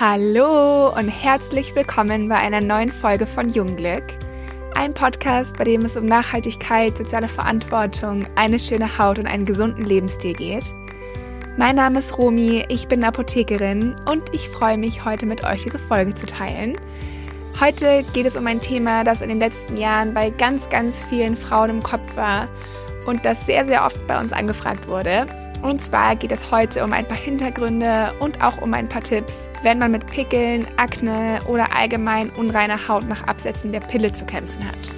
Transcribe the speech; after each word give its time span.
Hallo 0.00 0.88
und 0.96 1.08
herzlich 1.08 1.76
willkommen 1.76 2.26
bei 2.26 2.36
einer 2.36 2.62
neuen 2.62 2.90
Folge 2.90 3.26
von 3.26 3.50
Jungglück. 3.50 4.02
Ein 4.74 4.94
Podcast, 4.94 5.58
bei 5.58 5.64
dem 5.64 5.84
es 5.84 5.98
um 5.98 6.06
Nachhaltigkeit, 6.06 6.96
soziale 6.96 7.28
Verantwortung, 7.28 8.24
eine 8.34 8.58
schöne 8.58 8.98
Haut 8.98 9.18
und 9.18 9.26
einen 9.26 9.44
gesunden 9.44 9.84
Lebensstil 9.84 10.32
geht. 10.32 10.64
Mein 11.58 11.76
Name 11.76 11.98
ist 11.98 12.16
Romi, 12.16 12.64
ich 12.68 12.88
bin 12.88 13.04
Apothekerin 13.04 13.94
und 14.10 14.22
ich 14.34 14.48
freue 14.48 14.78
mich, 14.78 15.04
heute 15.04 15.26
mit 15.26 15.44
euch 15.44 15.62
diese 15.62 15.78
Folge 15.78 16.14
zu 16.14 16.24
teilen. 16.24 16.74
Heute 17.60 18.02
geht 18.14 18.24
es 18.24 18.34
um 18.34 18.46
ein 18.46 18.62
Thema, 18.62 19.04
das 19.04 19.20
in 19.20 19.28
den 19.28 19.40
letzten 19.40 19.76
Jahren 19.76 20.14
bei 20.14 20.30
ganz, 20.30 20.70
ganz 20.70 21.04
vielen 21.04 21.36
Frauen 21.36 21.68
im 21.68 21.82
Kopf 21.82 22.16
war 22.16 22.48
und 23.04 23.26
das 23.26 23.44
sehr, 23.44 23.66
sehr 23.66 23.84
oft 23.84 24.04
bei 24.06 24.18
uns 24.18 24.32
angefragt 24.32 24.88
wurde. 24.88 25.26
Und 25.62 25.80
zwar 25.80 26.16
geht 26.16 26.32
es 26.32 26.50
heute 26.50 26.82
um 26.82 26.92
ein 26.92 27.06
paar 27.06 27.16
Hintergründe 27.16 28.12
und 28.18 28.42
auch 28.42 28.60
um 28.60 28.74
ein 28.74 28.88
paar 28.88 29.02
Tipps, 29.02 29.48
wenn 29.62 29.78
man 29.78 29.92
mit 29.92 30.06
Pickeln, 30.06 30.66
Akne 30.76 31.38
oder 31.46 31.74
allgemein 31.74 32.30
unreiner 32.30 32.88
Haut 32.88 33.08
nach 33.08 33.22
Absetzen 33.28 33.70
der 33.70 33.80
Pille 33.80 34.10
zu 34.10 34.24
kämpfen 34.26 34.66
hat. 34.66 34.92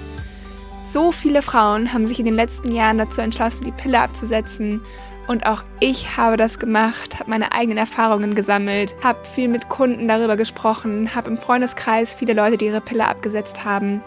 So 0.89 1.11
viele 1.11 1.43
Frauen 1.43 1.93
haben 1.93 2.07
sich 2.07 2.19
in 2.19 2.25
den 2.25 2.33
letzten 2.33 2.71
Jahren 2.71 2.97
dazu 2.97 3.21
entschlossen, 3.21 3.63
die 3.63 3.71
Pille 3.73 3.99
abzusetzen. 3.99 4.81
Und 5.27 5.45
auch 5.45 5.63
ich 5.79 6.17
habe 6.17 6.37
das 6.37 6.57
gemacht, 6.57 7.19
habe 7.19 7.29
meine 7.29 7.51
eigenen 7.51 7.77
Erfahrungen 7.77 8.33
gesammelt, 8.33 8.95
habe 9.03 9.23
viel 9.25 9.47
mit 9.47 9.69
Kunden 9.69 10.07
darüber 10.07 10.35
gesprochen, 10.35 11.13
habe 11.13 11.29
im 11.29 11.37
Freundeskreis 11.37 12.15
viele 12.15 12.33
Leute, 12.33 12.57
die 12.57 12.65
ihre 12.65 12.81
Pille 12.81 13.07
abgesetzt 13.07 13.65
haben. 13.65 14.01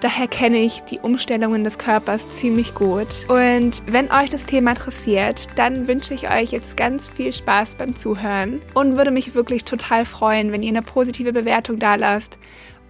Daher 0.00 0.28
kenne 0.28 0.58
ich 0.58 0.82
die 0.82 0.98
Umstellungen 0.98 1.64
des 1.64 1.78
Körpers 1.78 2.28
ziemlich 2.36 2.74
gut. 2.74 3.08
Und 3.28 3.82
wenn 3.86 4.10
euch 4.10 4.28
das 4.28 4.44
Thema 4.44 4.70
interessiert, 4.70 5.48
dann 5.56 5.88
wünsche 5.88 6.12
ich 6.12 6.30
euch 6.30 6.52
jetzt 6.52 6.76
ganz 6.76 7.08
viel 7.08 7.32
Spaß 7.32 7.76
beim 7.76 7.96
Zuhören 7.96 8.60
und 8.74 8.96
würde 8.96 9.10
mich 9.10 9.34
wirklich 9.34 9.64
total 9.64 10.04
freuen, 10.04 10.52
wenn 10.52 10.62
ihr 10.62 10.68
eine 10.68 10.82
positive 10.82 11.32
Bewertung 11.32 11.78
da 11.78 11.94
lasst 11.94 12.38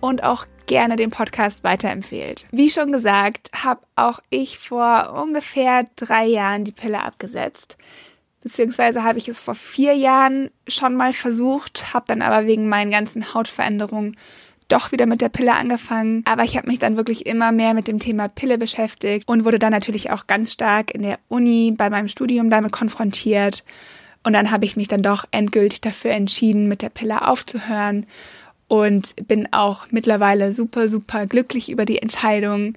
und 0.01 0.25
auch 0.25 0.47
gerne 0.67 0.97
den 0.97 1.11
Podcast 1.11 1.63
weiterempfehlt. 1.63 2.47
Wie 2.51 2.71
schon 2.71 2.91
gesagt, 2.91 3.51
habe 3.55 3.83
auch 3.95 4.19
ich 4.31 4.59
vor 4.59 5.15
ungefähr 5.23 5.87
drei 5.95 6.27
Jahren 6.27 6.65
die 6.65 6.73
Pille 6.73 7.03
abgesetzt. 7.03 7.77
Beziehungsweise 8.43 9.05
habe 9.05 9.19
ich 9.19 9.29
es 9.29 9.41
vor 9.41 9.55
vier 9.55 9.95
Jahren 9.95 10.51
schon 10.69 10.97
mal 10.97 11.13
versucht, 11.13 11.95
habe 11.95 12.07
dann 12.09 12.23
aber 12.23 12.47
wegen 12.47 12.69
meinen 12.69 12.91
ganzen 12.91 13.33
Hautveränderungen 13.33 14.17
doch 14.69 14.93
wieder 14.93 15.07
mit 15.07 15.21
der 15.21 15.29
Pille 15.29 15.55
angefangen. 15.55 16.23
Aber 16.25 16.45
ich 16.45 16.57
habe 16.57 16.69
mich 16.69 16.79
dann 16.79 16.97
wirklich 16.97 17.27
immer 17.27 17.53
mehr 17.53 17.75
mit 17.75 17.89
dem 17.89 17.99
Thema 17.99 18.29
Pille 18.29 18.59
beschäftigt 18.59 19.29
und 19.29 19.45
wurde 19.45 19.59
dann 19.59 19.73
natürlich 19.73 20.11
auch 20.11 20.27
ganz 20.27 20.53
stark 20.53 20.93
in 20.93 21.03
der 21.03 21.19
Uni 21.29 21.73
bei 21.77 21.91
meinem 21.91 22.09
Studium 22.09 22.51
damit 22.51 22.73
konfrontiert. 22.73 23.65
Und 24.25 24.33
dann 24.33 24.51
habe 24.51 24.65
ich 24.65 24.77
mich 24.77 24.89
dann 24.89 25.03
doch 25.03 25.25
endgültig 25.31 25.81
dafür 25.81 26.11
entschieden, 26.11 26.69
mit 26.69 26.83
der 26.83 26.89
Pille 26.89 27.27
aufzuhören 27.27 28.07
und 28.69 29.15
bin 29.29 29.49
auch 29.53 29.87
mittlerweile 29.91 30.53
super, 30.53 30.89
super 30.89 31.27
glücklich 31.27 31.71
über 31.71 31.85
die 31.85 32.03
Entscheidung. 32.03 32.75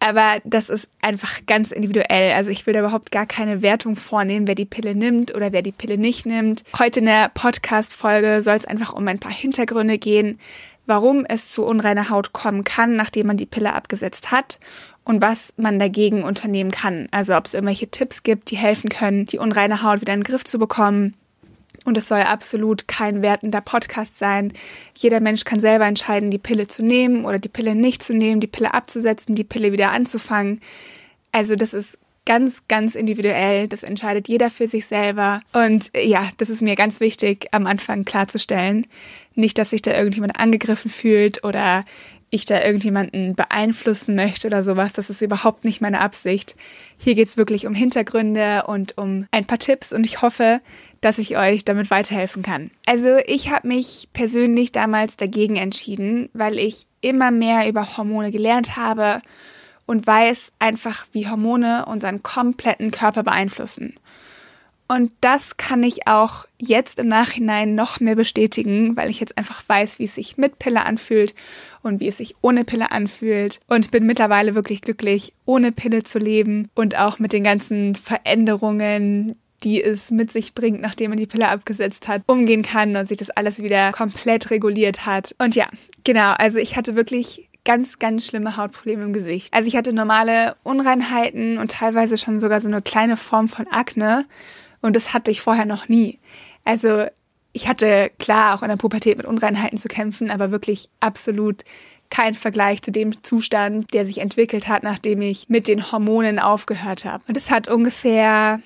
Aber 0.00 0.40
das 0.44 0.70
ist 0.70 0.90
einfach 1.02 1.40
ganz 1.46 1.72
individuell. 1.72 2.32
Also 2.32 2.50
ich 2.50 2.66
will 2.66 2.72
da 2.72 2.80
überhaupt 2.80 3.10
gar 3.10 3.26
keine 3.26 3.60
Wertung 3.60 3.96
vornehmen, 3.96 4.46
wer 4.46 4.54
die 4.54 4.64
Pille 4.64 4.94
nimmt 4.94 5.34
oder 5.34 5.52
wer 5.52 5.60
die 5.60 5.72
Pille 5.72 5.98
nicht 5.98 6.24
nimmt. 6.24 6.64
Heute 6.78 7.00
in 7.00 7.06
der 7.06 7.28
Podcast-Folge 7.28 8.42
soll 8.42 8.54
es 8.54 8.64
einfach 8.64 8.94
um 8.94 9.06
ein 9.08 9.18
paar 9.18 9.32
Hintergründe 9.32 9.98
gehen, 9.98 10.38
warum 10.86 11.24
es 11.24 11.50
zu 11.50 11.64
unreiner 11.64 12.10
Haut 12.10 12.32
kommen 12.32 12.64
kann, 12.64 12.96
nachdem 12.96 13.26
man 13.26 13.36
die 13.36 13.46
Pille 13.46 13.74
abgesetzt 13.74 14.30
hat 14.30 14.58
und 15.04 15.22
was 15.22 15.54
man 15.56 15.78
dagegen 15.78 16.22
unternehmen 16.22 16.70
kann. 16.70 17.08
Also 17.10 17.34
ob 17.36 17.46
es 17.46 17.54
irgendwelche 17.54 17.88
Tipps 17.88 18.22
gibt, 18.22 18.50
die 18.50 18.56
helfen 18.56 18.90
können, 18.90 19.26
die 19.26 19.38
unreine 19.38 19.82
Haut 19.82 20.00
wieder 20.00 20.12
in 20.12 20.20
den 20.20 20.24
Griff 20.24 20.44
zu 20.44 20.58
bekommen. 20.58 21.14
Und 21.84 21.96
es 21.96 22.08
soll 22.08 22.20
absolut 22.20 22.88
kein 22.88 23.22
wertender 23.22 23.60
Podcast 23.60 24.18
sein. 24.18 24.52
Jeder 24.98 25.20
Mensch 25.20 25.44
kann 25.44 25.60
selber 25.60 25.86
entscheiden, 25.86 26.30
die 26.30 26.38
Pille 26.38 26.66
zu 26.66 26.84
nehmen 26.84 27.24
oder 27.24 27.38
die 27.38 27.48
Pille 27.48 27.74
nicht 27.74 28.02
zu 28.02 28.14
nehmen, 28.14 28.40
die 28.40 28.46
Pille 28.46 28.74
abzusetzen, 28.74 29.34
die 29.34 29.44
Pille 29.44 29.72
wieder 29.72 29.90
anzufangen. 29.92 30.60
Also 31.32 31.56
das 31.56 31.72
ist 31.72 31.98
ganz, 32.30 32.62
ganz 32.68 32.94
individuell. 32.94 33.66
Das 33.66 33.82
entscheidet 33.82 34.28
jeder 34.28 34.50
für 34.50 34.68
sich 34.68 34.86
selber. 34.86 35.40
Und 35.52 35.90
ja, 36.00 36.28
das 36.36 36.48
ist 36.48 36.62
mir 36.62 36.76
ganz 36.76 37.00
wichtig 37.00 37.48
am 37.50 37.66
Anfang 37.66 38.04
klarzustellen. 38.04 38.86
Nicht, 39.34 39.58
dass 39.58 39.70
sich 39.70 39.82
da 39.82 39.92
irgendjemand 39.92 40.38
angegriffen 40.38 40.92
fühlt 40.92 41.42
oder 41.42 41.84
ich 42.30 42.44
da 42.44 42.62
irgendjemanden 42.62 43.34
beeinflussen 43.34 44.14
möchte 44.14 44.46
oder 44.46 44.62
sowas. 44.62 44.92
Das 44.92 45.10
ist 45.10 45.22
überhaupt 45.22 45.64
nicht 45.64 45.80
meine 45.80 46.00
Absicht. 46.00 46.54
Hier 46.98 47.16
geht's 47.16 47.36
wirklich 47.36 47.66
um 47.66 47.74
Hintergründe 47.74 48.62
und 48.68 48.96
um 48.96 49.26
ein 49.32 49.46
paar 49.48 49.58
Tipps 49.58 49.92
und 49.92 50.06
ich 50.06 50.22
hoffe, 50.22 50.60
dass 51.00 51.18
ich 51.18 51.36
euch 51.36 51.64
damit 51.64 51.90
weiterhelfen 51.90 52.44
kann. 52.44 52.70
Also 52.86 53.16
ich 53.26 53.50
habe 53.50 53.66
mich 53.66 54.08
persönlich 54.12 54.70
damals 54.70 55.16
dagegen 55.16 55.56
entschieden, 55.56 56.28
weil 56.32 56.60
ich 56.60 56.86
immer 57.00 57.32
mehr 57.32 57.68
über 57.68 57.96
Hormone 57.96 58.30
gelernt 58.30 58.76
habe 58.76 59.20
und 59.90 60.06
weiß 60.06 60.52
einfach, 60.60 61.04
wie 61.10 61.28
Hormone 61.28 61.84
unseren 61.86 62.22
kompletten 62.22 62.92
Körper 62.92 63.24
beeinflussen. 63.24 63.94
Und 64.86 65.10
das 65.20 65.56
kann 65.56 65.82
ich 65.82 66.06
auch 66.06 66.46
jetzt 66.58 67.00
im 67.00 67.08
Nachhinein 67.08 67.74
noch 67.74 67.98
mehr 67.98 68.14
bestätigen, 68.14 68.96
weil 68.96 69.10
ich 69.10 69.18
jetzt 69.18 69.36
einfach 69.36 69.68
weiß, 69.68 69.98
wie 69.98 70.04
es 70.04 70.14
sich 70.14 70.36
mit 70.36 70.60
Pille 70.60 70.86
anfühlt 70.86 71.34
und 71.82 71.98
wie 71.98 72.06
es 72.06 72.18
sich 72.18 72.36
ohne 72.40 72.64
Pille 72.64 72.92
anfühlt. 72.92 73.58
Und 73.66 73.90
bin 73.90 74.06
mittlerweile 74.06 74.54
wirklich 74.54 74.80
glücklich, 74.80 75.32
ohne 75.44 75.72
Pille 75.72 76.04
zu 76.04 76.20
leben 76.20 76.70
und 76.76 76.96
auch 76.96 77.18
mit 77.18 77.32
den 77.32 77.42
ganzen 77.42 77.96
Veränderungen, 77.96 79.34
die 79.64 79.82
es 79.82 80.12
mit 80.12 80.30
sich 80.30 80.54
bringt, 80.54 80.80
nachdem 80.80 81.10
man 81.10 81.18
die 81.18 81.26
Pille 81.26 81.48
abgesetzt 81.48 82.06
hat, 82.06 82.22
umgehen 82.26 82.62
kann 82.62 82.94
und 82.94 83.06
sich 83.06 83.18
das 83.18 83.30
alles 83.30 83.60
wieder 83.60 83.90
komplett 83.90 84.50
reguliert 84.50 85.04
hat. 85.04 85.34
Und 85.38 85.56
ja, 85.56 85.68
genau, 86.04 86.32
also 86.38 86.58
ich 86.58 86.76
hatte 86.76 86.94
wirklich 86.94 87.49
ganz, 87.64 87.98
ganz 87.98 88.26
schlimme 88.26 88.56
Hautprobleme 88.56 89.04
im 89.04 89.12
Gesicht. 89.12 89.52
Also 89.52 89.68
ich 89.68 89.76
hatte 89.76 89.92
normale 89.92 90.56
Unreinheiten 90.62 91.58
und 91.58 91.72
teilweise 91.72 92.16
schon 92.16 92.40
sogar 92.40 92.60
so 92.60 92.68
eine 92.68 92.82
kleine 92.82 93.16
Form 93.16 93.48
von 93.48 93.66
Akne. 93.68 94.26
Und 94.80 94.96
das 94.96 95.12
hatte 95.12 95.30
ich 95.30 95.40
vorher 95.40 95.66
noch 95.66 95.88
nie. 95.88 96.18
Also 96.64 97.06
ich 97.52 97.68
hatte 97.68 98.10
klar 98.18 98.54
auch 98.54 98.62
in 98.62 98.68
der 98.68 98.76
Pubertät 98.76 99.16
mit 99.16 99.26
Unreinheiten 99.26 99.78
zu 99.78 99.88
kämpfen, 99.88 100.30
aber 100.30 100.50
wirklich 100.50 100.88
absolut 101.00 101.64
kein 102.10 102.34
Vergleich 102.34 102.82
zu 102.82 102.90
dem 102.90 103.22
Zustand, 103.22 103.92
der 103.94 104.04
sich 104.04 104.18
entwickelt 104.18 104.68
hat, 104.68 104.82
nachdem 104.82 105.22
ich 105.22 105.48
mit 105.48 105.68
den 105.68 105.92
Hormonen 105.92 106.38
aufgehört 106.38 107.04
habe. 107.04 107.22
Und 107.28 107.36
es 107.36 107.50
hat 107.50 107.68
ungefähr 107.68 108.60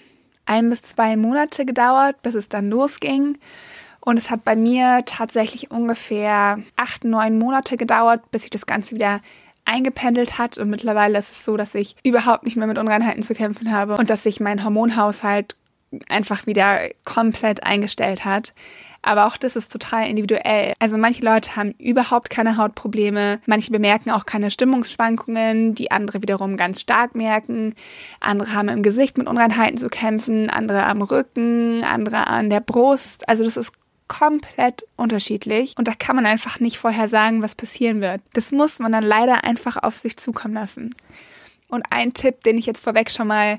ein 0.47 0.71
bis 0.71 0.83
zwei 0.83 1.17
Monate 1.17 1.65
gedauert, 1.65 2.23
bis 2.23 2.35
es 2.35 2.49
dann 2.49 2.71
losging. 2.71 3.39
Und 4.05 4.19
es 4.19 4.31
hat 4.31 4.45
bei 4.45 4.55
mir 4.55 5.03
tatsächlich 5.07 5.71
ungefähr 5.71 6.59
acht, 6.77 7.05
neun 7.05 7.39
Monate 7.39 7.79
gedauert, 7.79 8.31
bis 8.31 8.43
sich 8.43 8.51
das 8.51 8.67
Ganze 8.67 8.95
wieder 8.95 9.21
eingependelt 9.65 10.37
hat. 10.37 10.59
Und 10.59 10.69
mittlerweile 10.69 11.19
ist 11.19 11.31
es 11.31 11.45
so, 11.45 11.57
dass 11.57 11.75
ich 11.75 11.97
überhaupt 12.05 12.45
nicht 12.45 12.57
mehr 12.57 12.67
mit 12.67 12.77
Unreinheiten 12.77 13.23
zu 13.23 13.35
kämpfen 13.35 13.73
habe 13.73 13.97
und 13.97 14.11
dass 14.11 14.23
sich 14.23 14.41
mein 14.41 14.63
Hormonhaushalt 14.63 15.57
einfach 16.09 16.47
wieder 16.47 16.81
komplett 17.05 17.65
eingestellt 17.65 18.27
hat. 18.27 18.53
Aber 19.01 19.27
auch 19.27 19.37
das 19.37 19.55
ist 19.57 19.71
total 19.73 20.09
individuell. 20.09 20.75
Also 20.79 20.99
manche 20.99 21.25
Leute 21.25 21.57
haben 21.57 21.73
überhaupt 21.73 22.31
keine 22.31 22.57
Hautprobleme, 22.57 23.41
manche 23.47 23.71
bemerken 23.71 24.11
auch 24.11 24.27
keine 24.27 24.51
Stimmungsschwankungen, 24.51 25.75
die 25.75 25.91
andere 25.91 26.23
wiederum 26.23 26.57
ganz 26.57 26.81
stark 26.81 27.15
merken. 27.15 27.75
Andere 28.21 28.53
haben 28.53 28.69
im 28.69 28.83
Gesicht 28.83 29.17
mit 29.19 29.29
Unreinheiten 29.29 29.79
zu 29.79 29.89
kämpfen, 29.89 30.49
andere 30.49 30.85
am 30.85 31.03
Rücken, 31.03 31.85
andere 31.85 32.27
an 32.27 32.49
der 32.49 32.61
Brust. 32.61 33.29
Also 33.29 33.45
das 33.45 33.59
ist 33.59 33.73
komplett 34.19 34.87
unterschiedlich 34.97 35.75
und 35.77 35.89
da 35.89 35.93
kann 35.99 36.15
man 36.15 36.25
einfach 36.25 36.61
nicht 36.61 36.79
vorher 36.79 37.09
sagen, 37.09 37.43
was 37.43 37.57
passieren 37.57 38.01
wird. 38.01 38.21
Das 38.33 38.53
muss 38.53 38.79
man 38.79 38.93
dann 38.93 39.03
leider 39.03 39.43
einfach 39.43 39.77
auf 39.77 39.99
sich 39.99 40.17
zukommen 40.17 40.55
lassen. 40.55 40.95
Und 41.69 41.87
ein 41.91 42.15
Tipp, 42.15 42.45
den 42.45 42.57
ich 42.57 42.67
jetzt 42.67 42.85
vorweg 42.85 43.11
schon 43.11 43.27
mal 43.27 43.59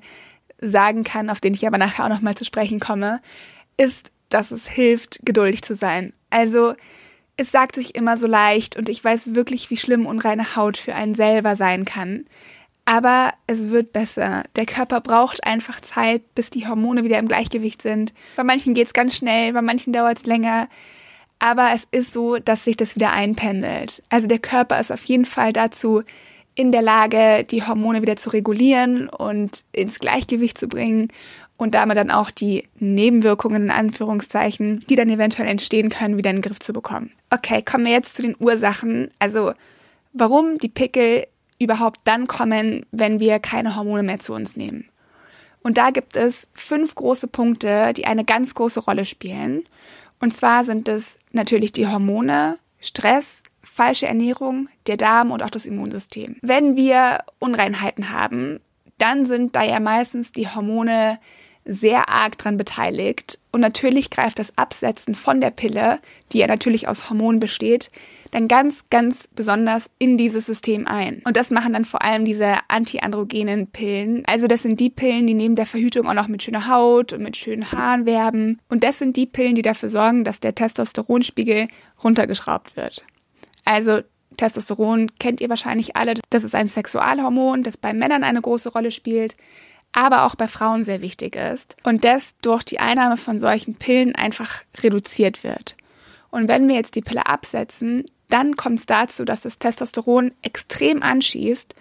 sagen 0.62 1.04
kann, 1.04 1.30
auf 1.30 1.42
den 1.42 1.54
ich 1.54 1.68
aber 1.68 1.78
nachher 1.78 2.06
auch 2.06 2.10
noch 2.10 2.22
mal 2.22 2.36
zu 2.36 2.46
sprechen 2.46 2.80
komme, 2.80 3.22
ist, 3.76 4.12
dass 4.30 4.52
es 4.52 4.66
hilft, 4.66 5.20
geduldig 5.26 5.62
zu 5.62 5.76
sein. 5.76 6.14
Also 6.30 6.76
es 7.36 7.52
sagt 7.52 7.76
sich 7.76 7.94
immer 7.94 8.16
so 8.16 8.26
leicht 8.26 8.78
und 8.78 8.88
ich 8.88 9.04
weiß 9.04 9.36
wirklich, 9.36 9.70
wie 9.70 9.78
schlimm 9.78 10.06
unreine 10.06 10.56
Haut 10.56 10.78
für 10.78 10.96
einen 10.96 11.16
selber 11.16 11.58
sein 11.58 11.84
kann. 11.84 12.26
Aber 12.86 13.34
es 13.48 13.72
wird 13.72 13.94
besser. 13.94 14.44
Der 14.56 14.68
Körper 14.68 15.02
braucht 15.02 15.44
einfach 15.46 15.82
Zeit, 15.82 16.22
bis 16.36 16.52
die 16.52 16.68
Hormone 16.68 17.04
wieder 17.04 17.18
im 17.18 17.28
Gleichgewicht 17.28 17.82
sind. 17.82 18.14
Bei 18.36 18.44
manchen 18.44 18.76
geht 18.76 18.88
es 18.88 18.94
ganz 18.94 19.16
schnell, 19.16 19.54
bei 19.54 19.64
manchen 19.64 19.92
dauert 19.92 20.20
es 20.20 20.26
länger. 20.26 20.70
Aber 21.40 21.72
es 21.74 21.88
ist 21.92 22.14
so, 22.14 22.38
dass 22.38 22.64
sich 22.64 22.78
das 22.78 22.96
wieder 22.96 23.12
einpendelt. 23.12 24.04
Also 24.10 24.28
der 24.28 24.40
Körper 24.40 24.80
ist 24.80 24.92
auf 24.92 25.04
jeden 25.06 25.26
Fall 25.26 25.52
dazu 25.52 26.04
in 26.54 26.72
der 26.72 26.82
Lage, 26.82 27.44
die 27.44 27.64
Hormone 27.64 28.02
wieder 28.02 28.16
zu 28.16 28.30
regulieren 28.30 29.10
und 29.10 29.66
ins 29.74 30.00
Gleichgewicht 30.00 30.58
zu 30.58 30.68
bringen 30.68 31.10
und 31.58 31.76
damit 31.76 31.98
dann 31.98 32.12
auch 32.12 32.32
die 32.32 32.68
Nebenwirkungen 32.80 33.64
in 33.64 33.72
Anführungszeichen, 33.72 34.86
die 34.90 34.96
dann 34.96 35.10
eventuell 35.10 35.48
entstehen 35.48 35.90
können, 35.90 36.18
wieder 36.18 36.30
in 36.30 36.38
den 36.38 36.42
Griff 36.42 36.60
zu 36.60 36.72
bekommen. 36.72 37.12
Okay, 37.30 37.62
kommen 37.62 37.86
wir 37.86 37.94
jetzt 37.94 38.16
zu 38.16 38.22
den 38.22 38.36
Ursachen. 38.40 39.10
Also 39.20 39.54
warum 40.14 40.58
die 40.58 40.70
Pickel 40.70 41.28
überhaupt 41.60 42.02
dann 42.04 42.28
kommen, 42.28 42.86
wenn 42.92 43.20
wir 43.20 43.40
keine 43.40 43.76
Hormone 43.76 44.04
mehr 44.04 44.20
zu 44.20 44.34
uns 44.34 44.56
nehmen. 44.56 44.90
Und 45.64 45.78
da 45.78 45.90
gibt 45.90 46.16
es 46.16 46.48
fünf 46.54 46.94
große 46.94 47.28
Punkte, 47.28 47.94
die 47.94 48.06
eine 48.06 48.24
ganz 48.24 48.54
große 48.54 48.82
Rolle 48.82 49.06
spielen. 49.06 49.64
Und 50.20 50.34
zwar 50.34 50.64
sind 50.64 50.88
es 50.88 51.18
natürlich 51.32 51.72
die 51.72 51.88
Hormone, 51.88 52.60
Stress, 52.80 53.42
falsche 53.64 54.06
Ernährung, 54.06 54.70
der 54.88 54.98
Darm 54.98 55.32
und 55.32 55.42
auch 55.42 55.50
das 55.50 55.66
Immunsystem. 55.66 56.38
Wenn 56.42 56.76
wir 56.76 57.24
Unreinheiten 57.40 58.12
haben, 58.12 58.60
dann 58.98 59.26
sind 59.26 59.56
da 59.56 59.64
ja 59.64 59.80
meistens 59.80 60.32
die 60.32 60.48
Hormone 60.48 61.20
sehr 61.66 62.10
arg 62.10 62.38
dran 62.38 62.58
beteiligt. 62.58 63.40
Und 63.52 63.62
natürlich 63.62 64.10
greift 64.10 64.40
das 64.40 64.58
Absetzen 64.58 65.16
von 65.16 65.42
der 65.42 65.50
Pille, 65.50 66.00
die 66.32 66.38
ja 66.38 66.48
natürlich 66.48 66.88
aus 66.88 67.10
Hormonen 67.10 67.40
besteht, 67.40 67.92
dann 68.32 68.48
ganz, 68.48 68.90
ganz 68.90 69.28
besonders 69.28 69.90
in 70.00 70.18
dieses 70.18 70.46
System 70.46 70.88
ein. 70.88 71.22
Und 71.26 71.38
das 71.38 71.52
machen 71.52 71.74
dann 71.74 71.86
vor 71.86 72.02
allem 72.02 72.26
diese 72.26 72.58
antiandrogenen 72.68 73.68
Pillen. 73.68 74.24
Also 74.26 74.48
das 74.48 74.64
sind 74.64 74.80
die 74.80 74.90
Pillen, 74.90 75.28
die 75.28 75.34
neben 75.34 75.56
der 75.56 75.66
Verhütung 75.66 76.08
auch 76.08 76.14
noch 76.14 76.28
mit 76.28 76.44
schöner 76.44 76.68
Haut 76.68 77.14
und 77.14 77.22
mit 77.22 77.38
schönen 77.38 77.72
Haaren 77.72 78.06
werben. 78.06 78.60
Und 78.70 78.84
das 78.84 79.00
sind 79.00 79.16
die 79.16 79.26
Pillen, 79.26 79.56
die 79.56 79.62
dafür 79.62 79.90
sorgen, 79.90 80.24
dass 80.24 80.40
der 80.40 80.56
Testosteronspiegel 80.56 81.68
runtergeschraubt 82.04 82.76
wird. 82.76 83.06
Also 83.64 84.02
Testosteron 84.38 85.12
kennt 85.20 85.42
ihr 85.42 85.50
wahrscheinlich 85.50 85.96
alle. 85.96 86.16
Das 86.30 86.44
ist 86.44 86.56
ein 86.56 86.68
Sexualhormon, 86.68 87.64
das 87.64 87.78
bei 87.78 87.94
Männern 87.94 88.24
eine 88.24 88.42
große 88.42 88.70
Rolle 88.70 88.92
spielt, 88.92 89.36
aber 89.92 90.26
auch 90.26 90.36
bei 90.36 90.48
Frauen 90.48 90.84
sehr 90.84 91.02
wichtig 91.02 91.36
ist 91.36 91.78
und 91.84 92.04
das 92.04 92.38
durch 92.40 92.64
die 92.64 92.80
Einnahme 92.80 93.18
von 93.18 93.40
solchen 93.40 93.76
Pillen 93.76 94.16
einfach 94.16 94.64
reduziert 94.82 95.44
wird. 95.44 95.76
Und 96.32 96.50
wenn 96.50 96.68
wir 96.68 96.76
jetzt 96.76 96.96
die 96.96 97.02
Pille 97.02 97.26
absetzen, 97.26 98.06
dann 98.36 98.58
kommt 98.58 98.80
es 98.80 98.86
dazu, 98.86 99.24
dass 99.24 99.40
das 99.40 99.60
Testosteron 99.60 100.34
extrem 100.42 101.02
anschießt 101.02 101.74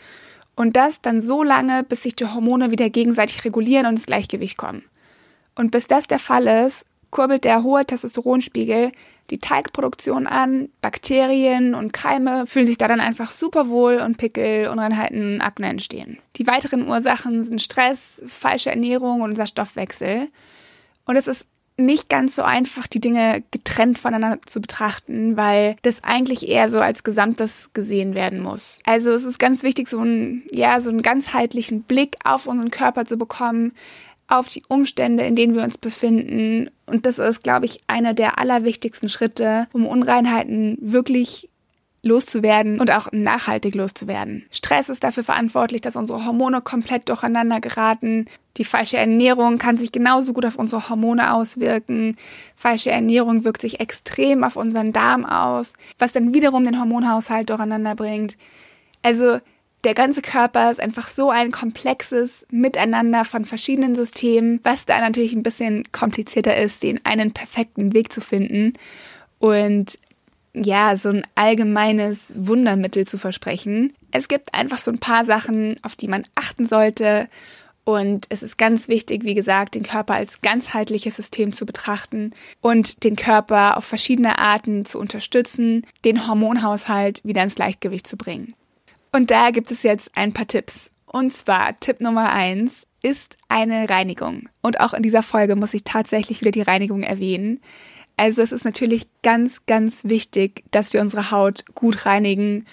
und 0.54 0.76
das 0.76 1.00
dann 1.00 1.20
so 1.20 1.42
lange, 1.42 1.82
bis 1.82 2.04
sich 2.04 2.14
die 2.14 2.26
Hormone 2.26 2.70
wieder 2.70 2.90
gegenseitig 2.90 3.44
regulieren 3.44 3.86
und 3.86 3.96
ins 3.96 4.06
Gleichgewicht 4.06 4.56
kommen. 4.56 4.84
Und 5.56 5.72
bis 5.72 5.88
das 5.88 6.06
der 6.06 6.20
Fall 6.20 6.46
ist, 6.46 6.86
kurbelt 7.10 7.42
der 7.42 7.64
hohe 7.64 7.84
Testosteronspiegel 7.84 8.92
die 9.30 9.38
Teigproduktion 9.38 10.28
an, 10.28 10.68
Bakterien 10.80 11.74
und 11.74 11.92
Keime 11.92 12.46
fühlen 12.46 12.68
sich 12.68 12.78
da 12.78 12.86
dann 12.86 13.00
einfach 13.00 13.32
super 13.32 13.68
wohl 13.68 13.96
und 13.96 14.16
Pickel, 14.16 14.68
Unreinheiten, 14.68 15.40
Akne 15.40 15.66
entstehen. 15.68 16.18
Die 16.36 16.46
weiteren 16.46 16.86
Ursachen 16.86 17.44
sind 17.44 17.62
Stress, 17.62 18.22
falsche 18.28 18.70
Ernährung 18.70 19.22
und 19.22 19.30
unser 19.30 19.48
Stoffwechsel. 19.48 20.28
Und 21.04 21.16
es 21.16 21.26
ist 21.26 21.48
nicht 21.76 22.08
ganz 22.08 22.36
so 22.36 22.42
einfach, 22.42 22.86
die 22.86 23.00
Dinge 23.00 23.42
getrennt 23.50 23.98
voneinander 23.98 24.38
zu 24.46 24.60
betrachten, 24.60 25.36
weil 25.36 25.76
das 25.82 26.04
eigentlich 26.04 26.48
eher 26.48 26.70
so 26.70 26.78
als 26.80 27.02
Gesamtes 27.02 27.70
gesehen 27.72 28.14
werden 28.14 28.40
muss. 28.40 28.78
Also 28.84 29.10
es 29.10 29.24
ist 29.24 29.38
ganz 29.38 29.62
wichtig, 29.62 29.88
so 29.88 29.98
einen, 29.98 30.44
ja, 30.50 30.80
so 30.80 30.90
einen 30.90 31.02
ganzheitlichen 31.02 31.82
Blick 31.82 32.16
auf 32.24 32.46
unseren 32.46 32.70
Körper 32.70 33.04
zu 33.06 33.16
bekommen, 33.16 33.72
auf 34.28 34.48
die 34.48 34.62
Umstände, 34.68 35.24
in 35.24 35.36
denen 35.36 35.54
wir 35.54 35.64
uns 35.64 35.76
befinden. 35.76 36.70
Und 36.86 37.06
das 37.06 37.18
ist, 37.18 37.42
glaube 37.42 37.66
ich, 37.66 37.80
einer 37.86 38.14
der 38.14 38.38
allerwichtigsten 38.38 39.08
Schritte, 39.08 39.66
um 39.72 39.86
Unreinheiten 39.86 40.78
wirklich 40.80 41.50
loszuwerden 42.04 42.80
und 42.80 42.90
auch 42.90 43.08
nachhaltig 43.12 43.74
loszuwerden. 43.74 44.44
Stress 44.50 44.88
ist 44.88 45.02
dafür 45.02 45.24
verantwortlich, 45.24 45.80
dass 45.80 45.96
unsere 45.96 46.24
Hormone 46.24 46.60
komplett 46.60 47.08
durcheinander 47.08 47.60
geraten. 47.60 48.26
Die 48.56 48.64
falsche 48.64 48.98
Ernährung 48.98 49.58
kann 49.58 49.76
sich 49.76 49.90
genauso 49.90 50.32
gut 50.32 50.46
auf 50.46 50.56
unsere 50.56 50.88
Hormone 50.88 51.32
auswirken. 51.32 52.16
Falsche 52.54 52.90
Ernährung 52.90 53.44
wirkt 53.44 53.62
sich 53.62 53.80
extrem 53.80 54.44
auf 54.44 54.56
unseren 54.56 54.92
Darm 54.92 55.24
aus, 55.24 55.72
was 55.98 56.12
dann 56.12 56.34
wiederum 56.34 56.64
den 56.64 56.78
Hormonhaushalt 56.78 57.50
durcheinander 57.50 57.94
bringt. 57.94 58.36
Also 59.02 59.38
der 59.84 59.94
ganze 59.94 60.22
Körper 60.22 60.70
ist 60.70 60.80
einfach 60.80 61.08
so 61.08 61.30
ein 61.30 61.50
komplexes 61.50 62.46
Miteinander 62.50 63.24
von 63.24 63.44
verschiedenen 63.44 63.94
Systemen, 63.94 64.60
was 64.62 64.86
da 64.86 65.00
natürlich 65.00 65.34
ein 65.34 65.42
bisschen 65.42 65.84
komplizierter 65.92 66.56
ist, 66.56 66.82
den 66.82 67.04
einen 67.04 67.32
perfekten 67.32 67.92
Weg 67.92 68.10
zu 68.12 68.20
finden 68.22 68.74
und 69.38 69.98
ja, 70.54 70.96
so 70.96 71.10
ein 71.10 71.26
allgemeines 71.34 72.34
Wundermittel 72.38 73.06
zu 73.06 73.18
versprechen. 73.18 73.92
Es 74.12 74.28
gibt 74.28 74.54
einfach 74.54 74.80
so 74.80 74.90
ein 74.90 74.98
paar 74.98 75.24
Sachen, 75.24 75.76
auf 75.82 75.96
die 75.96 76.08
man 76.08 76.26
achten 76.34 76.66
sollte 76.66 77.28
und 77.84 78.26
es 78.30 78.42
ist 78.42 78.56
ganz 78.56 78.88
wichtig, 78.88 79.24
wie 79.24 79.34
gesagt, 79.34 79.74
den 79.74 79.82
Körper 79.82 80.14
als 80.14 80.40
ganzheitliches 80.40 81.16
System 81.16 81.52
zu 81.52 81.66
betrachten 81.66 82.32
und 82.62 83.04
den 83.04 83.14
Körper 83.14 83.76
auf 83.76 83.84
verschiedene 83.84 84.38
Arten 84.38 84.86
zu 84.86 84.98
unterstützen, 84.98 85.86
den 86.04 86.26
Hormonhaushalt 86.26 87.22
wieder 87.24 87.42
ins 87.42 87.56
Gleichgewicht 87.56 88.06
zu 88.06 88.16
bringen. 88.16 88.54
Und 89.12 89.30
da 89.30 89.50
gibt 89.50 89.70
es 89.70 89.82
jetzt 89.82 90.10
ein 90.14 90.32
paar 90.32 90.46
Tipps. 90.46 90.90
Und 91.06 91.34
zwar 91.34 91.78
Tipp 91.78 92.00
Nummer 92.00 92.30
eins 92.32 92.86
ist 93.02 93.36
eine 93.48 93.88
Reinigung. 93.88 94.48
Und 94.62 94.80
auch 94.80 94.94
in 94.94 95.02
dieser 95.02 95.22
Folge 95.22 95.54
muss 95.54 95.74
ich 95.74 95.84
tatsächlich 95.84 96.40
wieder 96.40 96.50
die 96.52 96.62
Reinigung 96.62 97.02
erwähnen. 97.02 97.60
Also 98.16 98.42
es 98.42 98.52
ist 98.52 98.64
natürlich 98.64 99.06
ganz, 99.22 99.66
ganz 99.66 100.04
wichtig, 100.04 100.64
dass 100.70 100.92
wir 100.92 101.00
unsere 101.00 101.30
Haut 101.30 101.64
gut 101.74 102.06
reinigen 102.06 102.66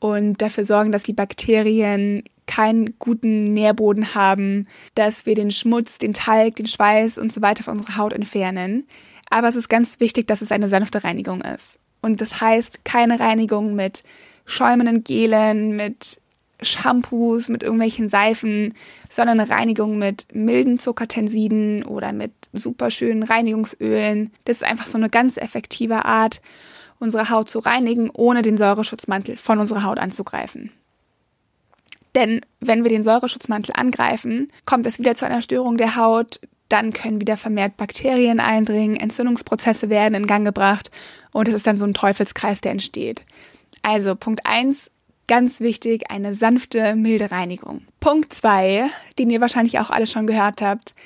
und 0.00 0.42
dafür 0.42 0.64
sorgen, 0.64 0.92
dass 0.92 1.02
die 1.02 1.12
Bakterien 1.12 2.24
keinen 2.46 2.98
guten 2.98 3.52
Nährboden 3.52 4.14
haben, 4.14 4.66
dass 4.96 5.24
wir 5.26 5.36
den 5.36 5.52
Schmutz, 5.52 5.98
den 5.98 6.14
Talg, 6.14 6.56
den 6.56 6.66
Schweiß 6.66 7.18
und 7.18 7.32
so 7.32 7.40
weiter 7.42 7.62
von 7.62 7.76
unserer 7.76 7.96
Haut 7.96 8.12
entfernen. 8.12 8.88
Aber 9.28 9.48
es 9.48 9.54
ist 9.54 9.68
ganz 9.68 10.00
wichtig, 10.00 10.26
dass 10.26 10.42
es 10.42 10.50
eine 10.50 10.68
sanfte 10.68 11.04
Reinigung 11.04 11.42
ist. 11.42 11.78
Und 12.02 12.20
das 12.20 12.40
heißt 12.40 12.84
keine 12.84 13.20
Reinigung 13.20 13.74
mit 13.74 14.02
schäumenden 14.46 15.04
Gelen, 15.04 15.76
mit 15.76 16.20
Shampoos, 16.62 17.48
mit 17.48 17.62
irgendwelchen 17.62 18.08
Seifen, 18.08 18.74
sondern 19.08 19.40
eine 19.40 19.50
Reinigung 19.50 19.98
mit 19.98 20.26
milden 20.32 20.78
Zuckertensiden 20.78 21.84
oder 21.84 22.12
mit 22.12 22.32
superschönen 22.52 23.22
Reinigungsölen. 23.22 24.32
Das 24.44 24.58
ist 24.58 24.64
einfach 24.64 24.86
so 24.86 24.98
eine 24.98 25.10
ganz 25.10 25.36
effektive 25.36 26.04
Art, 26.04 26.40
unsere 26.98 27.30
Haut 27.30 27.48
zu 27.48 27.58
reinigen, 27.60 28.10
ohne 28.10 28.42
den 28.42 28.56
Säureschutzmantel 28.56 29.36
von 29.36 29.58
unserer 29.58 29.84
Haut 29.84 29.98
anzugreifen. 29.98 30.70
Denn 32.14 32.40
wenn 32.60 32.82
wir 32.82 32.90
den 32.90 33.04
Säureschutzmantel 33.04 33.72
angreifen, 33.76 34.52
kommt 34.66 34.86
es 34.86 34.98
wieder 34.98 35.14
zu 35.14 35.26
einer 35.26 35.42
Störung 35.42 35.76
der 35.76 35.96
Haut, 35.96 36.40
dann 36.68 36.92
können 36.92 37.20
wieder 37.20 37.36
vermehrt 37.36 37.76
Bakterien 37.76 38.40
eindringen, 38.40 38.96
Entzündungsprozesse 38.96 39.90
werden 39.90 40.14
in 40.14 40.26
Gang 40.26 40.44
gebracht 40.44 40.90
und 41.32 41.48
es 41.48 41.54
ist 41.54 41.66
dann 41.66 41.78
so 41.78 41.84
ein 41.84 41.94
Teufelskreis, 41.94 42.60
der 42.60 42.72
entsteht. 42.72 43.22
Also 43.82 44.14
Punkt 44.14 44.44
eins 44.44 44.90
ganz 45.30 45.60
wichtig, 45.60 46.10
eine 46.10 46.34
sanfte, 46.34 46.96
milde 46.96 47.30
Reinigung. 47.30 47.82
Punkt 48.00 48.34
zwei, 48.34 48.90
den 49.16 49.30
ihr 49.30 49.40
wahrscheinlich 49.40 49.78
auch 49.78 49.88
alle 49.88 50.08
schon 50.08 50.26
gehört 50.26 50.60
habt, 50.60 50.96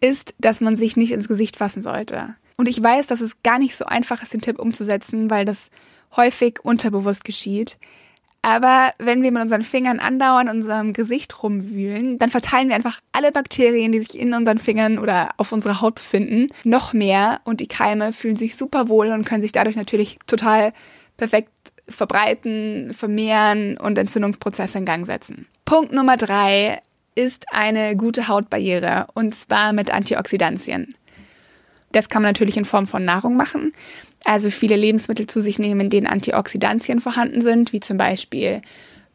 ist, 0.00 0.36
dass 0.38 0.60
man 0.60 0.76
sich 0.76 0.96
nicht 0.96 1.10
ins 1.10 1.26
Gesicht 1.26 1.56
fassen 1.56 1.82
sollte. 1.82 2.36
Und 2.56 2.68
ich 2.68 2.80
weiß, 2.80 3.08
dass 3.08 3.20
es 3.20 3.42
gar 3.42 3.58
nicht 3.58 3.76
so 3.76 3.84
einfach 3.84 4.22
ist, 4.22 4.34
den 4.34 4.40
Tipp 4.40 4.60
umzusetzen, 4.60 5.30
weil 5.30 5.44
das 5.44 5.68
häufig 6.16 6.60
unterbewusst 6.62 7.24
geschieht. 7.24 7.76
Aber 8.40 8.92
wenn 8.98 9.20
wir 9.24 9.32
mit 9.32 9.42
unseren 9.42 9.64
Fingern 9.64 9.98
andauernd 9.98 10.48
in 10.48 10.56
unserem 10.58 10.92
Gesicht 10.92 11.42
rumwühlen, 11.42 12.20
dann 12.20 12.30
verteilen 12.30 12.68
wir 12.68 12.76
einfach 12.76 13.00
alle 13.10 13.32
Bakterien, 13.32 13.90
die 13.90 14.02
sich 14.02 14.16
in 14.16 14.32
unseren 14.32 14.58
Fingern 14.58 15.00
oder 15.00 15.30
auf 15.38 15.50
unserer 15.50 15.80
Haut 15.80 15.96
befinden, 15.96 16.50
noch 16.62 16.92
mehr 16.92 17.40
und 17.42 17.58
die 17.58 17.66
Keime 17.66 18.12
fühlen 18.12 18.36
sich 18.36 18.54
super 18.54 18.88
wohl 18.88 19.08
und 19.08 19.24
können 19.24 19.42
sich 19.42 19.52
dadurch 19.52 19.74
natürlich 19.74 20.20
total 20.28 20.72
perfekt 21.16 21.50
verbreiten, 21.92 22.94
vermehren 22.94 23.76
und 23.78 23.98
Entzündungsprozesse 23.98 24.78
in 24.78 24.84
Gang 24.84 25.06
setzen. 25.06 25.46
Punkt 25.64 25.92
Nummer 25.92 26.16
drei 26.16 26.80
ist 27.14 27.46
eine 27.50 27.96
gute 27.96 28.28
Hautbarriere 28.28 29.06
und 29.14 29.34
zwar 29.34 29.72
mit 29.72 29.90
Antioxidantien. 29.90 30.94
Das 31.92 32.08
kann 32.08 32.22
man 32.22 32.30
natürlich 32.30 32.56
in 32.56 32.64
Form 32.64 32.86
von 32.86 33.04
Nahrung 33.04 33.36
machen, 33.36 33.72
also 34.24 34.50
viele 34.50 34.76
Lebensmittel 34.76 35.26
zu 35.26 35.40
sich 35.40 35.58
nehmen, 35.58 35.80
in 35.82 35.90
denen 35.90 36.06
Antioxidantien 36.06 37.00
vorhanden 37.00 37.42
sind, 37.42 37.72
wie 37.72 37.80
zum 37.80 37.98
Beispiel 37.98 38.62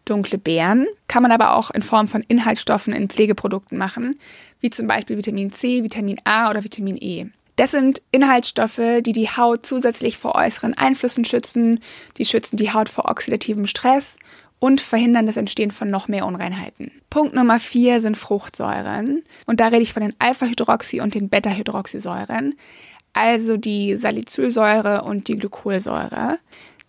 dunkle 0.05 0.38
Beeren, 0.38 0.88
kann 1.07 1.24
man 1.24 1.31
aber 1.31 1.55
auch 1.55 1.72
in 1.72 1.84
Form 1.84 2.07
von 2.07 2.24
Inhaltsstoffen 2.27 2.93
in 2.93 3.10
Pflegeprodukten 3.10 3.77
machen, 3.77 4.19
wie 4.62 4.69
zum 4.69 4.88
Beispiel 4.88 5.17
Vitamin 5.17 5.51
C, 5.51 5.84
Vitamin 5.84 6.19
A 6.24 6.50
oder 6.50 6.63
Vitamin 6.63 6.98
E. 6.98 7.25
Das 7.57 7.71
sind 7.71 8.03
Inhaltsstoffe, 8.11 9.01
die 9.01 9.13
die 9.13 9.29
Haut 9.29 9.65
zusätzlich 9.65 10.17
vor 10.17 10.35
äußeren 10.35 10.75
Einflüssen 10.75 11.25
schützen. 11.25 11.79
Die 12.17 12.25
schützen 12.25 12.55
die 12.55 12.71
Haut 12.71 12.87
vor 12.87 13.09
oxidativem 13.09 13.65
Stress 13.65 14.15
und 14.59 14.79
verhindern 14.79 15.25
das 15.25 15.37
Entstehen 15.37 15.71
von 15.71 15.89
noch 15.89 16.07
mehr 16.07 16.27
Unreinheiten. 16.27 16.91
Punkt 17.09 17.33
Nummer 17.33 17.59
vier 17.59 17.99
sind 18.01 18.15
Fruchtsäuren. 18.15 19.23
Und 19.47 19.59
da 19.59 19.67
rede 19.67 19.81
ich 19.81 19.91
von 19.91 20.03
den 20.03 20.13
Alpha-Hydroxy- 20.19 21.01
und 21.01 21.15
den 21.15 21.29
Beta-Hydroxysäuren. 21.29 22.55
Also 23.13 23.57
die 23.57 23.95
Salicylsäure 23.95 25.01
und 25.01 25.27
die 25.27 25.37
Glykolsäure. 25.37 26.37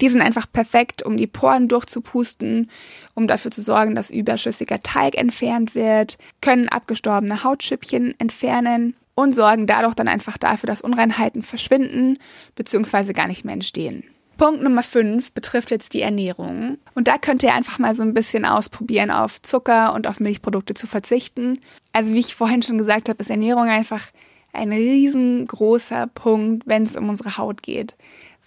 Die 0.02 0.10
sind 0.10 0.20
einfach 0.20 0.46
perfekt, 0.52 1.02
um 1.02 1.16
die 1.16 1.26
Poren 1.26 1.68
durchzupusten, 1.68 2.70
um 3.14 3.26
dafür 3.26 3.50
zu 3.50 3.62
sorgen, 3.62 3.94
dass 3.94 4.10
überschüssiger 4.10 4.82
Teig 4.82 5.16
entfernt 5.16 5.74
wird, 5.74 6.18
können 6.42 6.68
abgestorbene 6.68 7.42
Hautschüppchen 7.42 8.14
entfernen 8.20 8.94
und 9.18 9.34
sorgen 9.34 9.66
dadurch 9.66 9.94
dann 9.94 10.06
einfach 10.06 10.38
dafür, 10.38 10.68
dass 10.68 10.80
Unreinheiten 10.80 11.42
verschwinden 11.42 12.18
bzw. 12.54 13.12
gar 13.12 13.26
nicht 13.26 13.44
mehr 13.44 13.54
entstehen. 13.54 14.04
Punkt 14.36 14.62
Nummer 14.62 14.84
5 14.84 15.32
betrifft 15.32 15.72
jetzt 15.72 15.92
die 15.94 16.02
Ernährung. 16.02 16.78
Und 16.94 17.08
da 17.08 17.18
könnt 17.18 17.42
ihr 17.42 17.52
einfach 17.52 17.80
mal 17.80 17.96
so 17.96 18.04
ein 18.04 18.14
bisschen 18.14 18.44
ausprobieren, 18.44 19.10
auf 19.10 19.42
Zucker 19.42 19.92
und 19.92 20.06
auf 20.06 20.20
Milchprodukte 20.20 20.74
zu 20.74 20.86
verzichten. 20.86 21.58
Also 21.92 22.14
wie 22.14 22.20
ich 22.20 22.36
vorhin 22.36 22.62
schon 22.62 22.78
gesagt 22.78 23.08
habe, 23.08 23.20
ist 23.20 23.28
Ernährung 23.30 23.68
einfach 23.68 24.04
ein 24.52 24.70
riesengroßer 24.70 26.06
Punkt, 26.06 26.68
wenn 26.68 26.86
es 26.86 26.96
um 26.96 27.08
unsere 27.08 27.36
Haut 27.36 27.64
geht, 27.64 27.96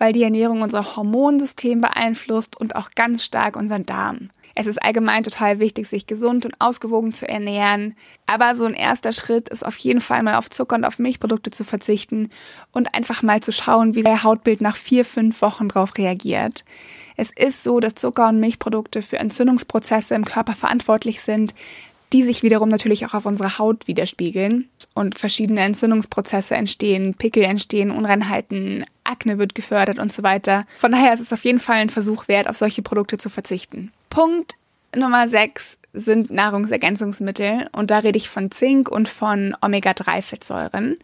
weil 0.01 0.13
die 0.13 0.23
Ernährung 0.23 0.63
unser 0.63 0.95
Hormonsystem 0.95 1.79
beeinflusst 1.79 2.59
und 2.59 2.75
auch 2.75 2.89
ganz 2.95 3.23
stark 3.23 3.55
unseren 3.55 3.85
Darm. 3.85 4.31
Es 4.55 4.65
ist 4.65 4.81
allgemein 4.81 5.21
total 5.21 5.59
wichtig, 5.59 5.87
sich 5.87 6.07
gesund 6.07 6.43
und 6.43 6.55
ausgewogen 6.57 7.13
zu 7.13 7.29
ernähren. 7.29 7.93
Aber 8.25 8.55
so 8.55 8.65
ein 8.65 8.73
erster 8.73 9.13
Schritt 9.13 9.49
ist 9.49 9.63
auf 9.63 9.77
jeden 9.77 10.01
Fall 10.01 10.23
mal 10.23 10.37
auf 10.37 10.49
Zucker 10.49 10.75
und 10.75 10.85
auf 10.85 10.97
Milchprodukte 10.97 11.51
zu 11.51 11.63
verzichten 11.63 12.31
und 12.71 12.95
einfach 12.95 13.21
mal 13.21 13.41
zu 13.41 13.51
schauen, 13.51 13.93
wie 13.93 14.01
der 14.01 14.23
Hautbild 14.23 14.59
nach 14.59 14.75
vier, 14.75 15.05
fünf 15.05 15.39
Wochen 15.43 15.67
darauf 15.67 15.95
reagiert. 15.95 16.65
Es 17.15 17.31
ist 17.31 17.63
so, 17.63 17.79
dass 17.79 17.93
Zucker 17.93 18.27
und 18.29 18.39
Milchprodukte 18.39 19.03
für 19.03 19.19
Entzündungsprozesse 19.19 20.15
im 20.15 20.25
Körper 20.25 20.55
verantwortlich 20.55 21.21
sind, 21.21 21.53
die 22.13 22.23
sich 22.23 22.43
wiederum 22.43 22.69
natürlich 22.69 23.05
auch 23.05 23.13
auf 23.13 23.25
unserer 23.25 23.57
Haut 23.57 23.87
widerspiegeln 23.87 24.69
und 24.93 25.17
verschiedene 25.17 25.61
Entzündungsprozesse 25.61 26.55
entstehen, 26.55 27.13
Pickel 27.13 27.43
entstehen, 27.43 27.91
Unreinheiten, 27.91 28.85
Akne 29.03 29.37
wird 29.37 29.55
gefördert 29.55 29.99
und 29.99 30.11
so 30.11 30.23
weiter. 30.23 30.65
Von 30.77 30.91
daher 30.91 31.13
ist 31.13 31.21
es 31.21 31.33
auf 31.33 31.43
jeden 31.43 31.59
Fall 31.59 31.77
ein 31.77 31.89
Versuch 31.89 32.27
wert, 32.27 32.49
auf 32.49 32.57
solche 32.57 32.81
Produkte 32.81 33.17
zu 33.17 33.29
verzichten. 33.29 33.91
Punkt 34.09 34.55
Nummer 34.95 35.27
6 35.27 35.77
sind 35.93 36.31
Nahrungsergänzungsmittel 36.31 37.69
und 37.71 37.91
da 37.91 37.99
rede 37.99 38.17
ich 38.17 38.29
von 38.29 38.51
Zink 38.51 38.89
und 38.89 39.07
von 39.07 39.55
Omega-3-Fettsäuren. 39.61 40.97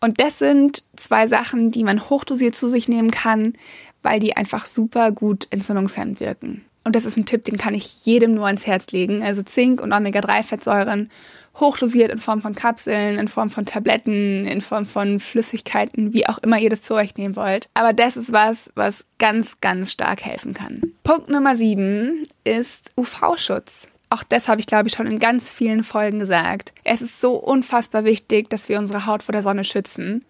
Und 0.00 0.20
das 0.20 0.38
sind 0.38 0.84
zwei 0.96 1.28
Sachen, 1.28 1.70
die 1.70 1.84
man 1.84 2.10
hochdosiert 2.10 2.54
zu 2.54 2.68
sich 2.68 2.88
nehmen 2.88 3.10
kann, 3.10 3.54
weil 4.02 4.20
die 4.20 4.36
einfach 4.36 4.66
super 4.66 5.10
gut 5.12 5.46
entzündungshemmend 5.50 6.20
wirken. 6.20 6.64
Und 6.84 6.94
das 6.94 7.06
ist 7.06 7.16
ein 7.16 7.26
Tipp, 7.26 7.44
den 7.44 7.56
kann 7.56 7.74
ich 7.74 8.04
jedem 8.04 8.32
nur 8.32 8.46
ans 8.46 8.66
Herz 8.66 8.92
legen. 8.92 9.22
Also 9.22 9.42
Zink 9.42 9.80
und 9.80 9.92
Omega-3-Fettsäuren 9.92 11.10
hochdosiert 11.58 12.10
in 12.10 12.18
Form 12.18 12.42
von 12.42 12.54
Kapseln, 12.54 13.18
in 13.18 13.28
Form 13.28 13.50
von 13.50 13.64
Tabletten, 13.64 14.44
in 14.44 14.60
Form 14.60 14.86
von 14.86 15.20
Flüssigkeiten, 15.20 16.12
wie 16.12 16.26
auch 16.26 16.38
immer 16.38 16.58
ihr 16.58 16.70
das 16.70 16.82
zu 16.82 16.94
euch 16.94 17.16
nehmen 17.16 17.36
wollt. 17.36 17.68
Aber 17.74 17.92
das 17.92 18.16
ist 18.16 18.32
was, 18.32 18.70
was 18.74 19.04
ganz, 19.18 19.60
ganz 19.60 19.92
stark 19.92 20.24
helfen 20.24 20.54
kann. 20.54 20.82
Punkt 21.04 21.28
Nummer 21.28 21.56
sieben 21.56 22.26
ist 22.42 22.90
UV-Schutz. 22.96 23.88
Auch 24.10 24.22
das 24.22 24.48
habe 24.48 24.60
ich, 24.60 24.66
glaube 24.66 24.88
ich, 24.88 24.94
schon 24.94 25.06
in 25.06 25.18
ganz 25.18 25.50
vielen 25.50 25.84
Folgen 25.84 26.18
gesagt. 26.18 26.72
Es 26.84 27.02
ist 27.02 27.20
so 27.20 27.34
unfassbar 27.34 28.04
wichtig, 28.04 28.50
dass 28.50 28.68
wir 28.68 28.78
unsere 28.78 29.06
Haut 29.06 29.22
vor 29.22 29.32
der 29.32 29.42
Sonne 29.42 29.64
schützen. 29.64 30.24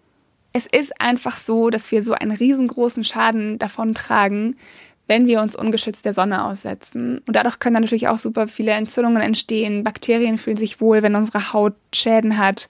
Es 0.53 0.65
ist 0.65 1.01
einfach 1.01 1.37
so, 1.37 1.69
dass 1.69 1.91
wir 1.91 2.03
so 2.03 2.13
einen 2.13 2.31
riesengroßen 2.31 3.03
Schaden 3.03 3.59
davon 3.59 3.93
tragen, 3.93 4.55
wenn 5.07 5.27
wir 5.27 5.41
uns 5.41 5.55
ungeschützt 5.55 6.05
der 6.05 6.13
Sonne 6.13 6.45
aussetzen. 6.45 7.19
Und 7.27 7.35
dadurch 7.35 7.59
können 7.59 7.75
dann 7.75 7.83
natürlich 7.83 8.07
auch 8.07 8.17
super 8.17 8.47
viele 8.47 8.71
Entzündungen 8.71 9.21
entstehen. 9.21 9.83
Bakterien 9.83 10.37
fühlen 10.37 10.57
sich 10.57 10.81
wohl, 10.81 11.01
wenn 11.03 11.15
unsere 11.15 11.53
Haut 11.53 11.73
Schäden 11.93 12.37
hat. 12.37 12.69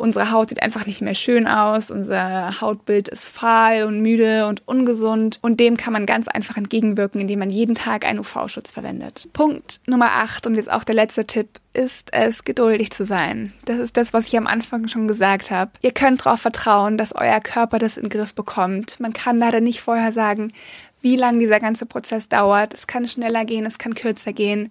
Unsere 0.00 0.30
Haut 0.30 0.48
sieht 0.48 0.62
einfach 0.62 0.86
nicht 0.86 1.02
mehr 1.02 1.14
schön 1.14 1.46
aus. 1.46 1.90
Unser 1.90 2.58
Hautbild 2.62 3.08
ist 3.08 3.26
fahl 3.26 3.84
und 3.84 4.00
müde 4.00 4.46
und 4.46 4.66
ungesund. 4.66 5.38
Und 5.42 5.60
dem 5.60 5.76
kann 5.76 5.92
man 5.92 6.06
ganz 6.06 6.26
einfach 6.26 6.56
entgegenwirken, 6.56 7.20
indem 7.20 7.40
man 7.40 7.50
jeden 7.50 7.74
Tag 7.74 8.06
einen 8.06 8.20
UV-Schutz 8.20 8.70
verwendet. 8.70 9.28
Punkt 9.34 9.80
Nummer 9.86 10.12
8 10.12 10.46
und 10.46 10.54
jetzt 10.54 10.70
auch 10.70 10.84
der 10.84 10.94
letzte 10.94 11.26
Tipp 11.26 11.60
ist 11.74 12.08
es, 12.12 12.44
geduldig 12.44 12.92
zu 12.92 13.04
sein. 13.04 13.52
Das 13.66 13.78
ist 13.78 13.98
das, 13.98 14.14
was 14.14 14.26
ich 14.26 14.38
am 14.38 14.46
Anfang 14.46 14.88
schon 14.88 15.06
gesagt 15.06 15.50
habe. 15.50 15.72
Ihr 15.82 15.92
könnt 15.92 16.24
darauf 16.24 16.40
vertrauen, 16.40 16.96
dass 16.96 17.14
euer 17.14 17.40
Körper 17.40 17.78
das 17.78 17.98
in 17.98 18.04
den 18.04 18.10
Griff 18.10 18.34
bekommt. 18.34 18.98
Man 19.00 19.12
kann 19.12 19.38
leider 19.38 19.60
nicht 19.60 19.82
vorher 19.82 20.12
sagen, 20.12 20.52
wie 21.02 21.16
lang 21.16 21.38
dieser 21.38 21.60
ganze 21.60 21.86
Prozess 21.86 22.28
dauert. 22.28 22.74
Es 22.74 22.86
kann 22.86 23.08
schneller 23.08 23.44
gehen, 23.44 23.66
es 23.66 23.78
kann 23.78 23.94
kürzer 23.94 24.32
gehen. 24.32 24.70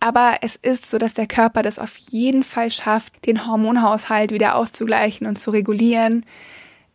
Aber 0.00 0.38
es 0.42 0.56
ist 0.56 0.88
so, 0.88 0.98
dass 0.98 1.14
der 1.14 1.26
Körper 1.26 1.62
das 1.62 1.78
auf 1.78 1.96
jeden 2.10 2.44
Fall 2.44 2.70
schafft, 2.70 3.26
den 3.26 3.46
Hormonhaushalt 3.46 4.30
wieder 4.32 4.54
auszugleichen 4.54 5.26
und 5.26 5.38
zu 5.38 5.50
regulieren. 5.50 6.24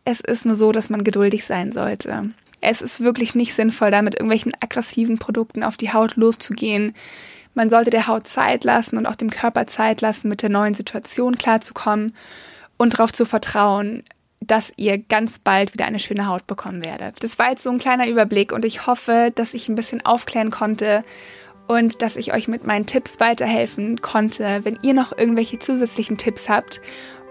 Es 0.04 0.20
ist 0.20 0.46
nur 0.46 0.56
so, 0.56 0.72
dass 0.72 0.90
man 0.90 1.04
geduldig 1.04 1.44
sein 1.44 1.72
sollte. 1.72 2.30
Es 2.60 2.80
ist 2.80 3.00
wirklich 3.00 3.34
nicht 3.34 3.54
sinnvoll, 3.54 3.90
da 3.90 4.00
mit 4.00 4.14
irgendwelchen 4.14 4.52
aggressiven 4.58 5.18
Produkten 5.18 5.62
auf 5.62 5.76
die 5.76 5.92
Haut 5.92 6.16
loszugehen. 6.16 6.94
Man 7.52 7.68
sollte 7.68 7.90
der 7.90 8.06
Haut 8.06 8.26
Zeit 8.26 8.64
lassen 8.64 8.96
und 8.96 9.06
auch 9.06 9.16
dem 9.16 9.30
Körper 9.30 9.66
Zeit 9.66 10.00
lassen, 10.00 10.28
mit 10.28 10.40
der 10.40 10.48
neuen 10.48 10.74
Situation 10.74 11.36
klarzukommen 11.36 12.14
und 12.78 12.94
darauf 12.94 13.12
zu 13.12 13.26
vertrauen, 13.26 14.02
dass 14.46 14.72
ihr 14.76 14.98
ganz 14.98 15.38
bald 15.38 15.72
wieder 15.74 15.86
eine 15.86 15.98
schöne 15.98 16.26
Haut 16.26 16.46
bekommen 16.46 16.84
werdet. 16.84 17.22
Das 17.22 17.38
war 17.38 17.50
jetzt 17.50 17.62
so 17.62 17.70
ein 17.70 17.78
kleiner 17.78 18.08
Überblick 18.08 18.52
und 18.52 18.64
ich 18.64 18.86
hoffe, 18.86 19.32
dass 19.34 19.54
ich 19.54 19.68
ein 19.68 19.74
bisschen 19.74 20.04
aufklären 20.04 20.50
konnte 20.50 21.04
und 21.66 22.02
dass 22.02 22.16
ich 22.16 22.32
euch 22.32 22.48
mit 22.48 22.66
meinen 22.66 22.86
Tipps 22.86 23.20
weiterhelfen 23.20 24.00
konnte. 24.02 24.60
Wenn 24.64 24.78
ihr 24.82 24.94
noch 24.94 25.16
irgendwelche 25.16 25.58
zusätzlichen 25.58 26.18
Tipps 26.18 26.48
habt 26.48 26.80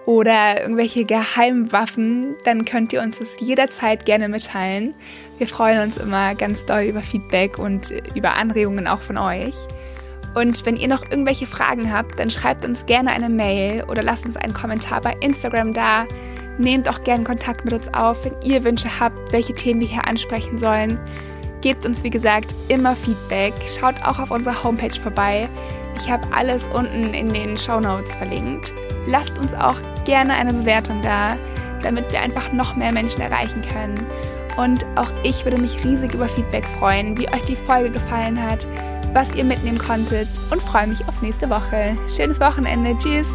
oder 0.05 0.61
irgendwelche 0.61 1.05
Geheimwaffen, 1.05 2.35
dann 2.43 2.65
könnt 2.65 2.93
ihr 2.93 3.01
uns 3.01 3.19
das 3.19 3.29
jederzeit 3.39 4.05
gerne 4.05 4.27
mitteilen. 4.27 4.93
Wir 5.37 5.47
freuen 5.47 5.81
uns 5.81 5.97
immer 5.97 6.35
ganz 6.35 6.65
doll 6.65 6.83
über 6.83 7.01
Feedback 7.01 7.59
und 7.59 7.91
über 8.15 8.33
Anregungen 8.33 8.87
auch 8.87 9.01
von 9.01 9.17
euch. 9.17 9.55
Und 10.35 10.65
wenn 10.65 10.77
ihr 10.77 10.87
noch 10.87 11.03
irgendwelche 11.09 11.45
Fragen 11.45 11.93
habt, 11.93 12.17
dann 12.19 12.31
schreibt 12.31 12.65
uns 12.65 12.85
gerne 12.85 13.11
eine 13.11 13.29
Mail 13.29 13.83
oder 13.83 14.01
lasst 14.01 14.25
uns 14.25 14.35
einen 14.35 14.53
Kommentar 14.53 15.01
bei 15.01 15.15
Instagram 15.21 15.73
da. 15.73 16.07
Nehmt 16.57 16.87
auch 16.87 17.03
gerne 17.03 17.23
Kontakt 17.23 17.65
mit 17.65 17.73
uns 17.73 17.91
auf, 17.93 18.25
wenn 18.25 18.35
ihr 18.43 18.63
Wünsche 18.63 18.99
habt, 18.99 19.31
welche 19.31 19.53
Themen 19.53 19.81
wir 19.81 19.87
hier 19.87 20.07
ansprechen 20.07 20.59
sollen. 20.59 20.99
Gebt 21.61 21.85
uns, 21.85 22.03
wie 22.03 22.09
gesagt, 22.09 22.53
immer 22.67 22.95
Feedback. 22.95 23.53
Schaut 23.79 23.95
auch 24.03 24.19
auf 24.19 24.31
unserer 24.31 24.63
Homepage 24.63 24.99
vorbei. 24.99 25.49
Ich 25.97 26.09
habe 26.11 26.27
alles 26.33 26.67
unten 26.73 27.13
in 27.13 27.29
den 27.29 27.57
Show 27.57 27.79
Notes 27.79 28.15
verlinkt. 28.15 28.73
Lasst 29.07 29.37
uns 29.39 29.53
auch 29.53 29.77
gerne 30.03 30.33
eine 30.33 30.53
Bewertung 30.53 31.01
da, 31.01 31.37
damit 31.81 32.11
wir 32.11 32.19
einfach 32.19 32.51
noch 32.51 32.75
mehr 32.75 32.91
Menschen 32.91 33.21
erreichen 33.21 33.61
können. 33.61 34.05
Und 34.57 34.85
auch 34.95 35.11
ich 35.23 35.43
würde 35.45 35.59
mich 35.59 35.83
riesig 35.83 36.13
über 36.13 36.27
Feedback 36.27 36.65
freuen, 36.79 37.17
wie 37.17 37.27
euch 37.29 37.45
die 37.45 37.55
Folge 37.55 37.91
gefallen 37.91 38.41
hat, 38.41 38.67
was 39.13 39.33
ihr 39.33 39.43
mitnehmen 39.43 39.79
konntet 39.79 40.27
und 40.51 40.61
freue 40.61 40.87
mich 40.87 41.07
auf 41.07 41.21
nächste 41.21 41.49
Woche. 41.49 41.97
Schönes 42.15 42.39
Wochenende. 42.39 42.95
Tschüss. 42.97 43.29